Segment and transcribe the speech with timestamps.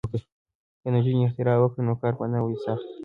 [0.81, 2.87] که نجونې اختراع وکړي نو کار به نه وي سخت.